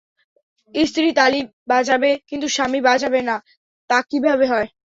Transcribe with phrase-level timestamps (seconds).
[0.73, 1.39] স্ত্রী তালি
[1.67, 3.35] বাজাবে কিন্তু স্বামী বাজাবে না
[3.89, 4.67] তা কীভাবে হয়?